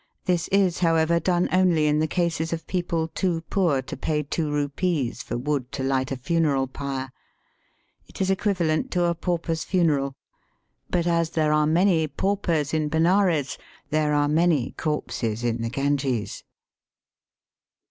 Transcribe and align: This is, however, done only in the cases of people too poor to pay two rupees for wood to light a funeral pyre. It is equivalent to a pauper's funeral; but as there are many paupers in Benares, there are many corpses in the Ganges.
This 0.25 0.47
is, 0.47 0.79
however, 0.79 1.19
done 1.19 1.47
only 1.51 1.85
in 1.85 1.99
the 1.99 2.07
cases 2.07 2.51
of 2.51 2.65
people 2.65 3.07
too 3.09 3.41
poor 3.51 3.83
to 3.83 3.95
pay 3.95 4.23
two 4.23 4.49
rupees 4.51 5.21
for 5.21 5.37
wood 5.37 5.71
to 5.73 5.83
light 5.83 6.11
a 6.11 6.17
funeral 6.17 6.65
pyre. 6.65 7.11
It 8.07 8.19
is 8.19 8.31
equivalent 8.31 8.89
to 8.93 9.03
a 9.05 9.13
pauper's 9.13 9.63
funeral; 9.63 10.15
but 10.89 11.05
as 11.05 11.29
there 11.29 11.53
are 11.53 11.67
many 11.67 12.07
paupers 12.07 12.73
in 12.73 12.89
Benares, 12.89 13.59
there 13.91 14.15
are 14.15 14.27
many 14.27 14.71
corpses 14.71 15.43
in 15.43 15.61
the 15.61 15.69
Ganges. 15.69 16.43